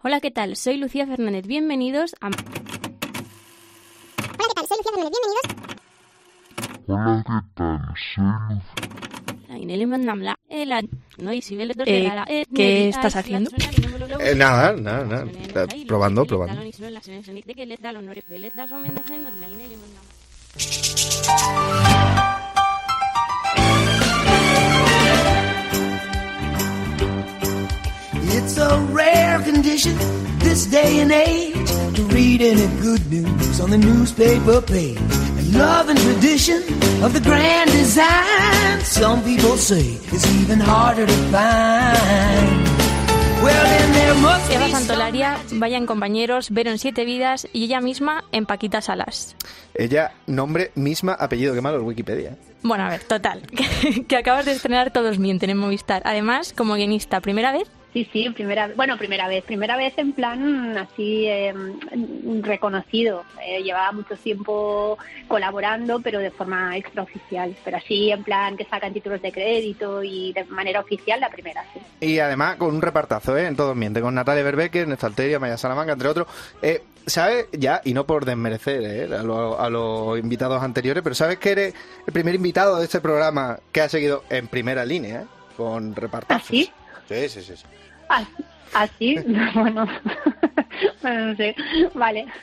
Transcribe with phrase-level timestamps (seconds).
[0.00, 0.54] Hola, ¿qué tal?
[0.54, 1.44] Soy Lucía Fernández.
[1.44, 2.28] Bienvenidos a...
[2.28, 2.34] Hola,
[4.54, 4.66] ¿qué tal?
[4.68, 5.26] Soy Lucía Fernández.
[5.26, 5.74] Bienvenidos.
[6.86, 7.80] Hola, ¿qué tal?
[11.42, 12.24] Soy Lucía.
[12.28, 13.50] Eh, ¿Qué estás haciendo?
[14.20, 15.66] Eh, nada, nada, nada.
[15.88, 16.62] Probando, probando.
[28.48, 29.94] It's a rare condition
[30.38, 34.96] this day and age to read any good news on the newspaper page.
[35.36, 36.64] And love and tradition
[37.04, 42.64] of the grand design, some people say it's even harder to find.
[43.44, 48.24] Well, then there must Eva Santolaria, vayan compañeros, Vero en Siete Vidas y ella misma
[48.32, 49.36] en Paquita Salas.
[49.74, 52.34] Ella, nombre, misma, apellido, qué malo el Wikipedia.
[52.62, 53.42] Bueno, a ver, total,
[53.82, 56.00] que, que acabas de estrenar Todos Mienten en Movistar.
[56.06, 57.68] Además, como guionista, ¿primera vez?
[57.92, 61.54] Sí, sí, primera, bueno, primera vez, primera vez en plan así eh,
[62.42, 63.24] reconocido.
[63.44, 67.56] Eh, llevaba mucho tiempo colaborando, pero de forma extraoficial.
[67.64, 71.64] Pero así en plan que sacan títulos de crédito y de manera oficial la primera,
[71.72, 71.80] sí.
[72.06, 73.46] Y además con un repartazo, ¿eh?
[73.46, 76.26] En todos mienten, con Natalia Berbeque, Néstor Alteria, Maya Salamanca, entre otros.
[76.62, 77.46] Eh, ¿Sabes?
[77.52, 79.04] Ya, y no por desmerecer ¿eh?
[79.16, 81.74] a, lo- a los invitados anteriores, pero ¿sabes que eres
[82.06, 85.26] el primer invitado de este programa que ha seguido en primera línea, ¿eh?
[85.56, 86.42] Con repartazos.
[86.42, 86.70] ¿Ah, sí?
[87.08, 87.56] Sí, sí, sí.
[87.56, 87.64] sí.
[88.08, 88.24] Ah,
[88.74, 89.16] ¿Así?
[89.54, 89.86] bueno,
[91.02, 91.54] bueno, no sé.
[91.94, 92.26] Vale.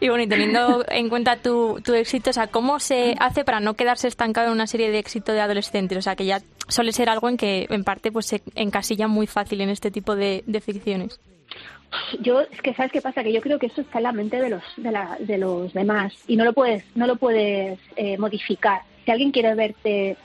[0.00, 3.58] Y bueno, y teniendo en cuenta tu, tu éxito, o sea, ¿cómo se hace para
[3.58, 5.98] no quedarse estancado en una serie de éxito de adolescentes?
[5.98, 9.26] O sea, que ya suele ser algo en que, en parte, pues se encasilla muy
[9.26, 11.18] fácil en este tipo de, de ficciones.
[12.20, 13.24] Yo, es que, ¿sabes qué pasa?
[13.24, 15.72] Que yo creo que eso está en la mente de los, de, la- de los
[15.72, 18.82] demás y no lo puedes, no lo puedes eh, modificar.
[19.04, 20.16] Si alguien quiere verte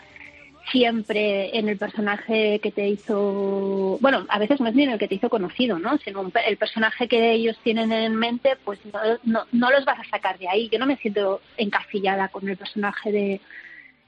[0.72, 5.00] siempre en el personaje que te hizo, bueno, a veces no es ni en el
[5.00, 5.98] que te hizo conocido, ¿no?
[5.98, 10.00] Sino un el personaje que ellos tienen en mente, pues no, no, no los vas
[10.00, 10.70] a sacar de ahí.
[10.72, 13.42] Yo no me siento encasillada con el personaje de,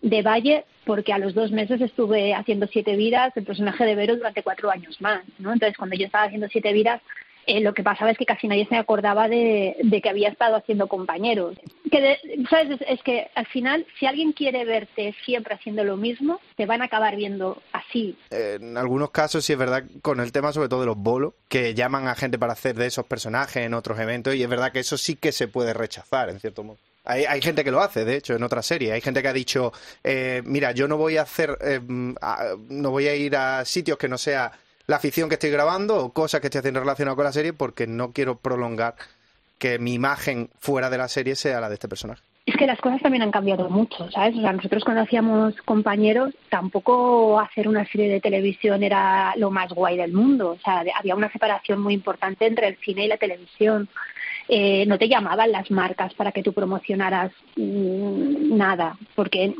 [0.01, 4.15] de Valle porque a los dos meses estuve haciendo siete vidas, el personaje de Vero
[4.15, 5.51] durante cuatro años más, ¿no?
[5.51, 7.01] Entonces cuando yo estaba haciendo siete vidas,
[7.47, 10.87] eh, lo que pasaba es que casi nadie se acordaba de, que había estado haciendo
[10.87, 11.55] compañeros.
[11.91, 12.19] Que de-
[12.49, 12.79] ¿sabes?
[12.87, 16.85] Es, que al final, si alguien quiere verte siempre haciendo lo mismo, te van a
[16.85, 18.17] acabar viendo así.
[18.29, 21.73] En algunos casos sí es verdad con el tema sobre todo de los bolos, que
[21.73, 24.79] llaman a gente para hacer de esos personajes en otros eventos y es verdad que
[24.79, 26.77] eso sí que se puede rechazar en cierto modo.
[27.07, 28.91] Hay, hay gente que lo hace, de hecho, en otra serie.
[28.91, 29.71] Hay gente que ha dicho,
[30.03, 34.07] eh, mira, yo no voy a hacer, eh, no voy a ir a sitios que
[34.07, 34.51] no sea
[34.87, 38.11] la ficción que estoy grabando o cosas que haciendo relacionadas con la serie porque no
[38.11, 38.95] quiero prolongar
[39.57, 42.21] que mi imagen fuera de la serie sea la de este personaje.
[42.45, 44.35] Es que las cosas también han cambiado mucho, ¿sabes?
[44.37, 49.73] O sea, nosotros cuando hacíamos compañeros, tampoco hacer una serie de televisión era lo más
[49.73, 50.51] guay del mundo.
[50.51, 53.89] O sea, había una separación muy importante entre el cine y la televisión.
[54.47, 59.55] Eh, no te llamaban las marcas para que tú promocionaras mm, nada, porque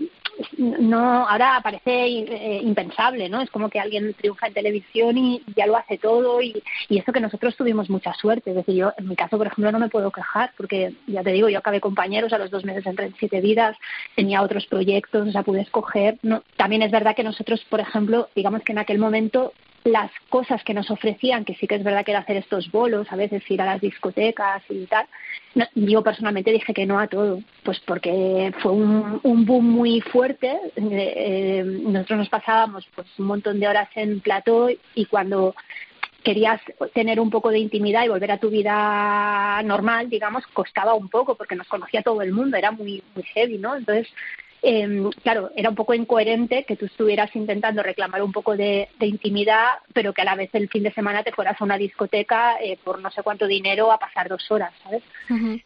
[0.58, 3.42] no ahora parece eh, impensable, ¿no?
[3.42, 7.12] Es como que alguien triunfa en televisión y ya lo hace todo y, y eso
[7.12, 8.52] que nosotros tuvimos mucha suerte.
[8.52, 11.32] Es decir, yo en mi caso, por ejemplo, no me puedo quejar porque ya te
[11.32, 13.78] digo, yo acabé compañeros a los dos meses entré en siete vidas,
[14.16, 16.18] tenía otros proyectos, o sea, pude escoger.
[16.22, 19.54] No, también es verdad que nosotros, por ejemplo, digamos que en aquel momento
[19.86, 23.08] las cosas que nos ofrecían, que sí que es verdad que era hacer estos bolos,
[23.12, 25.06] a veces ir a las discotecas y tal,
[25.54, 30.60] no, yo personalmente dije que no a todo, pues porque fue un, boom muy fuerte.
[30.76, 35.54] eh, eh, nosotros nos pasábamos pues un montón de horas en plató y cuando
[36.24, 36.60] querías
[36.96, 41.36] tener un poco de intimidad y volver a tu vida normal, digamos, costaba un poco
[41.36, 43.76] porque nos conocía todo el mundo, era muy, muy heavy, ¿no?
[43.76, 44.08] Entonces,
[44.62, 49.08] eh, claro, era un poco incoherente que tú estuvieras intentando reclamar un poco de, de
[49.08, 52.58] intimidad, pero que a la vez el fin de semana te fueras a una discoteca
[52.62, 55.04] eh, por no sé cuánto dinero a pasar dos horas, ¿sabes?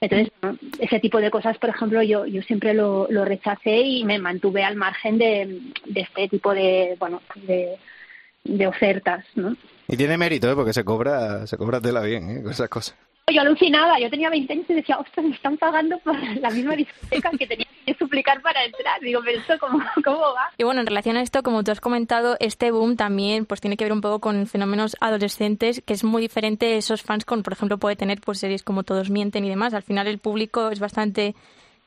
[0.01, 4.03] Entonces, bueno, ese tipo de cosas, por ejemplo, yo, yo siempre lo, lo rechacé y
[4.03, 7.77] me mantuve al margen de, de este tipo de, bueno, de,
[8.43, 9.55] de ofertas, ¿no?
[9.87, 10.55] Y tiene mérito, ¿eh?
[10.55, 12.43] Porque se cobra, se cobra tela bien, ¿eh?
[12.43, 12.95] Con esas cosas.
[13.31, 16.75] Yo alucinaba, yo tenía 20 años y decía, ostras, me están pagando por la misma
[16.75, 18.99] discoteca que tenía que suplicar para entrar.
[19.01, 20.51] Digo, pero esto, ¿cómo, cómo va?
[20.57, 23.77] Y bueno, en relación a esto, como tú has comentado, este boom también pues tiene
[23.77, 27.53] que ver un poco con fenómenos adolescentes, que es muy diferente esos fans con, por
[27.53, 29.73] ejemplo, puede tener pues series como Todos mienten y demás.
[29.73, 31.35] Al final el público es bastante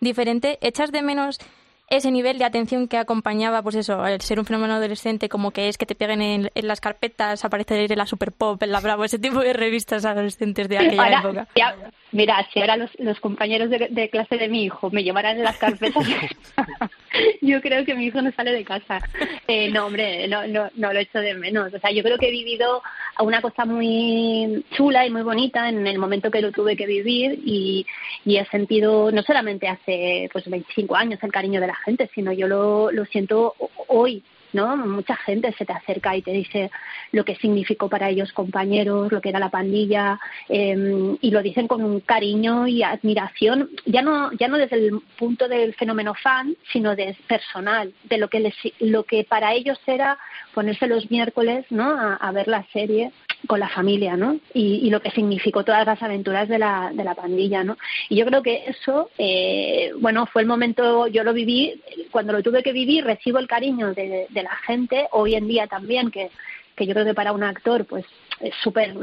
[0.01, 0.59] diferente.
[0.61, 1.39] ¿Echas de menos
[1.89, 5.69] ese nivel de atención que acompañaba, pues eso, al ser un fenómeno adolescente, como que
[5.69, 8.81] es que te peguen en, en las carpetas, aparecer en la Super Pop, en la
[8.81, 11.49] Bravo, ese tipo de revistas adolescentes de aquella Ahora, época?
[11.55, 11.77] ya,
[12.13, 15.45] mira, si ahora los, los compañeros de, de clase de mi hijo me llevaran en
[15.45, 16.05] las carpetas,
[17.41, 19.01] yo creo que mi hijo no sale de casa.
[19.49, 21.73] Eh, no, hombre, no, no, no lo echo de menos.
[21.73, 22.83] O sea, yo creo que he vivido
[23.21, 27.41] una cosa muy chula y muy bonita en el momento que lo tuve que vivir
[27.45, 27.87] y,
[28.25, 32.33] y he sentido, no solamente hace pues 25 años el cariño de la gente, sino
[32.33, 33.55] yo lo, lo siento
[33.89, 34.77] hoy ¿no?
[34.77, 36.71] Mucha gente se te acerca y te dice
[37.13, 40.19] lo que significó para ellos compañeros, lo que era la pandilla,
[40.49, 45.01] eh, y lo dicen con un cariño y admiración, ya no, ya no desde el
[45.19, 49.79] punto del fenómeno fan, sino de personal, de lo que les, lo que para ellos
[49.87, 50.19] era
[50.55, 51.93] ponerse los miércoles, ¿no?
[52.21, 53.13] a ver la serie
[53.47, 54.39] con la familia, ¿no?
[54.55, 57.77] Y, lo que significó todas las aventuras de la, de la pandilla, ¿no?
[58.09, 61.81] Y yo creo que eso, eh, bueno, fue el momento, yo lo viví,
[62.11, 65.67] cuando lo tuve que vivir, recibo el cariño de, de la gente, hoy en día
[65.67, 66.31] también, que,
[66.77, 68.05] que yo creo que para un actor, pues
[68.41, 68.95] es súper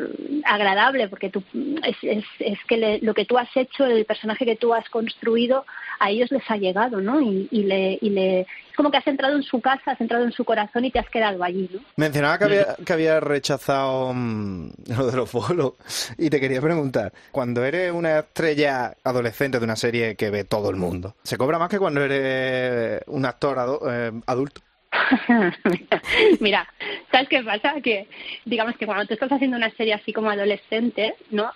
[0.43, 1.43] agradable porque tú,
[1.83, 5.65] es, es, es que lo que tú has hecho, el personaje que tú has construido,
[5.99, 7.21] a ellos les ha llegado, ¿no?
[7.21, 10.23] Y, y, le, y le, es como que has entrado en su casa, has entrado
[10.23, 11.79] en su corazón y te has quedado allí, ¿no?
[11.95, 15.73] Mencionaba que había, que había rechazado mm, lo de los bolos
[16.17, 20.69] y te quería preguntar, cuando eres una estrella adolescente de una serie que ve todo
[20.69, 24.61] el mundo, ¿se cobra más que cuando eres un actor eh, adulto?
[26.39, 26.67] Mira,
[27.11, 27.81] ¿sabes qué pasa?
[27.81, 28.07] Que
[28.45, 31.51] digamos que cuando tú estás haciendo una serie así como adolescente, ¿no?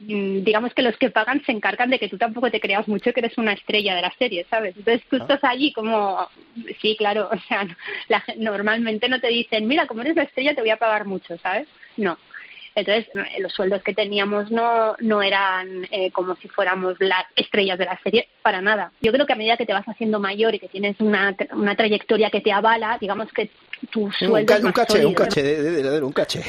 [0.00, 3.12] Mm, digamos que los que pagan se encargan de que tú tampoco te creas mucho
[3.12, 4.76] que eres una estrella de la serie, ¿sabes?
[4.76, 6.28] Entonces tú estás allí como,
[6.80, 7.66] sí, claro, o sea,
[8.08, 11.36] la, normalmente no te dicen, mira, como eres la estrella te voy a pagar mucho,
[11.38, 11.68] ¿sabes?
[11.96, 12.16] No,
[12.74, 13.06] entonces,
[13.40, 17.98] los sueldos que teníamos no, no eran eh, como si fuéramos las estrellas de la
[18.02, 18.92] serie, para nada.
[19.00, 21.76] Yo creo que a medida que te vas haciendo mayor y que tienes una, una
[21.76, 23.50] trayectoria que te avala, digamos que
[23.90, 26.42] tu sueldo un, un caché, un caché, de, un caché.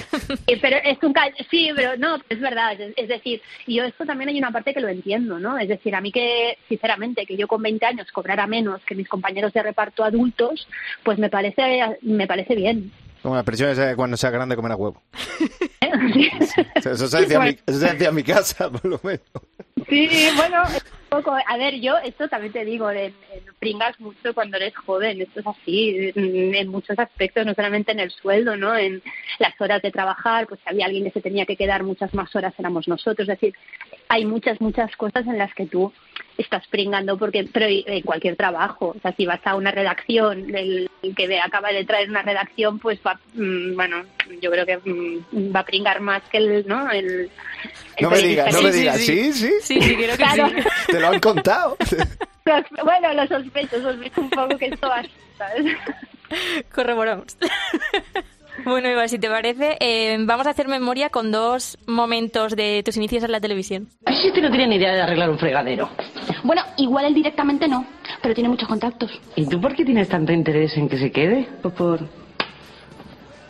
[0.62, 1.14] pero es un
[1.50, 2.78] sí, pero no, es verdad.
[2.96, 5.58] Es, decir, yo esto también hay una parte que lo entiendo, ¿no?
[5.58, 9.08] Es decir, a mí que, sinceramente, que yo con 20 años cobrara menos que mis
[9.08, 10.68] compañeros de reparto adultos,
[11.04, 12.92] pues me parece, me parece bien.
[13.22, 15.02] Como la expresión esa de cuando sea grande comerá huevo.
[16.76, 19.22] Eso se, mi, eso se decía en mi casa, por lo menos.
[19.88, 20.64] Sí, bueno,
[21.10, 21.36] poco.
[21.46, 22.90] A ver, yo esto también te digo,
[23.60, 28.12] pringas mucho cuando eres joven, esto es así, en, muchos aspectos, no solamente en el
[28.12, 28.76] sueldo, ¿no?
[28.76, 29.02] En
[29.40, 32.36] las horas de trabajar, pues si había alguien que se tenía que quedar muchas más
[32.36, 33.28] horas, éramos nosotros.
[33.28, 33.54] Es decir,
[34.10, 35.94] hay muchas, muchas cosas en las que tú
[36.38, 40.90] estás pringando, porque, pero en cualquier trabajo, o sea, si vas a una redacción, el,
[41.16, 44.04] que acaba de traer una redacción, pues va, mm, bueno,
[44.42, 46.90] yo creo que mm, va a pringar más que el, ¿no?
[46.90, 47.30] El,
[48.00, 49.52] no me digas, no me digas, sí, sí.
[49.62, 50.68] Sí, sí, creo que sí.
[50.88, 51.78] Te lo han contado.
[52.84, 55.04] bueno, lo sospecho, sospecho un poco que esto va,
[55.38, 55.78] ¿sabes?
[56.74, 57.38] Corroboramos.
[58.70, 62.98] Bueno, Eva, si te parece, eh, vamos a hacer memoria con dos momentos de tus
[62.98, 63.90] inicios en la televisión.
[64.06, 65.90] Este no tiene ni idea de arreglar un fregadero.
[66.44, 67.84] Bueno, igual él directamente no,
[68.22, 69.10] pero tiene muchos contactos.
[69.36, 71.48] ¿Y tú por qué tienes tanto interés en que se quede?
[71.64, 72.00] Pues por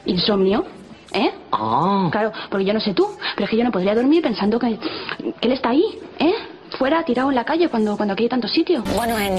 [0.06, 0.66] insomnio.
[1.12, 1.32] ¿Eh?
[1.52, 2.08] Ah.
[2.12, 3.06] Claro, porque yo no sé tú,
[3.36, 5.84] pero es que yo no podría dormir pensando que, que él está ahí,
[6.20, 6.34] ¿eh?
[6.78, 8.84] Fuera, tirado en la calle, cuando, cuando aquí hay tantos sitios.
[8.96, 9.38] Bueno, en,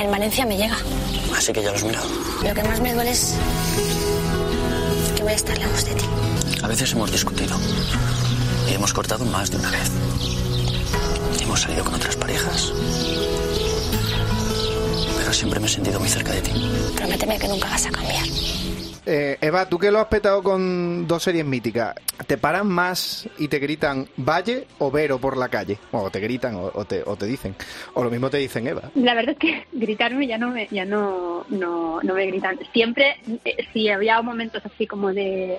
[0.00, 0.76] en Valencia me llega.
[1.36, 2.06] Así que ya lo has mirado.
[2.42, 3.38] Lo que más me duele es
[5.28, 6.06] voy a estar lejos de ti.
[6.62, 7.54] A veces hemos discutido
[8.66, 9.90] y hemos cortado más de una vez.
[11.42, 12.72] Hemos salido con otras parejas.
[15.18, 16.52] Pero siempre me he sentido muy cerca de ti.
[16.96, 18.24] Prométeme que nunca vas a cambiar.
[19.10, 21.94] Eh, Eva, tú que lo has petado con dos series míticas,
[22.26, 25.78] ¿te paran más y te gritan Valle o Vero por la calle?
[25.92, 27.54] O te gritan o, te, o te dicen.
[27.94, 28.90] O lo mismo te dicen Eva.
[28.96, 32.58] La verdad es que gritarme ya no me, ya no, no, me gritan.
[32.74, 33.16] Siempre,
[33.46, 35.58] eh, si había momentos así como de,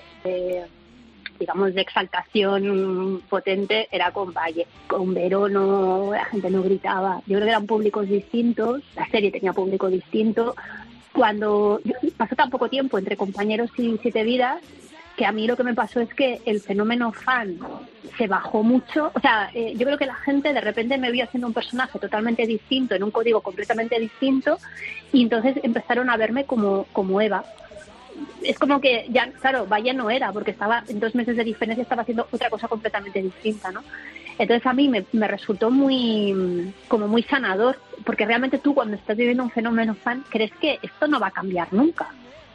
[1.40, 4.68] digamos, de exaltación potente, era con Valle.
[4.86, 7.24] Con Vero no, la gente no gritaba.
[7.26, 10.54] Yo creo que eran públicos distintos, la serie tenía público distinto
[11.20, 11.82] cuando
[12.16, 14.62] pasó tan poco tiempo entre compañeros y siete vidas
[15.18, 17.58] que a mí lo que me pasó es que el fenómeno fan
[18.18, 19.12] se bajó mucho.
[19.14, 22.00] O sea, eh, yo creo que la gente de repente me vio haciendo un personaje
[22.00, 24.60] totalmente distinto, en un código completamente distinto,
[25.12, 27.44] y entonces empezaron a verme como, como Eva.
[28.42, 31.82] Es como que ya, claro, Valle no era, porque estaba en dos meses de diferencia,
[31.82, 33.84] estaba haciendo otra cosa completamente distinta, ¿no?
[34.40, 39.18] Entonces a mí me, me, resultó muy, como muy sanador, porque realmente tú cuando estás
[39.18, 42.08] viviendo un fenómeno fan crees que esto no va a cambiar nunca.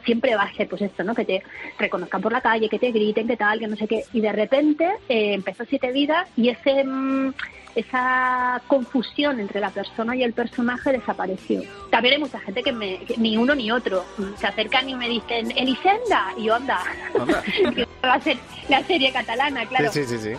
[0.03, 1.13] Siempre va a ser pues esto, ¿no?
[1.13, 1.43] Que te
[1.77, 4.03] reconozcan por la calle, que te griten, que tal, que no sé qué.
[4.13, 7.33] Y de repente eh, empezó Siete Vidas y ese, mm,
[7.75, 11.61] esa confusión entre la persona y el personaje desapareció.
[11.91, 14.05] También hay mucha gente que, me, ni uno ni otro
[14.37, 16.79] se acercan y me dicen, Elisenda, y yo anda.
[17.75, 18.37] que va a ser
[18.69, 19.91] la serie catalana, claro.
[19.91, 20.31] Sí, sí, sí.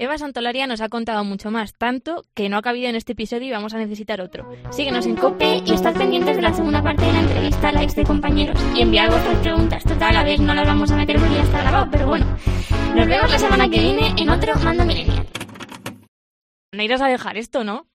[0.00, 3.48] Eva Santolaria nos ha contado mucho más, tanto que no ha cabido en este episodio
[3.48, 4.50] y vamos a necesitar otro.
[4.70, 7.82] Síguenos en COPE y estad pendientes de la segunda parte de la entrevista a la
[7.82, 8.58] ex de compañeros.
[8.74, 11.60] Y enviar vuestras preguntas, total, a ver, no las vamos a meter porque ya está
[11.60, 12.24] grabado, pero bueno.
[12.96, 15.26] Nos vemos la semana que viene en otro Mando Millennial.
[16.72, 17.86] No irás a dejar esto, ¿no?